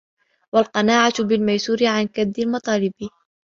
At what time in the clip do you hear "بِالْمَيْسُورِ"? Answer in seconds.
1.23-1.77